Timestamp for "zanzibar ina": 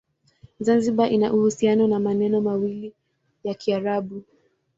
0.59-1.27